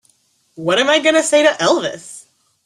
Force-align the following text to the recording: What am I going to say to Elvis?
What 0.55 0.79
am 0.79 0.89
I 0.89 0.97
going 0.99 1.13
to 1.13 1.21
say 1.21 1.43
to 1.43 1.49
Elvis? 1.63 2.25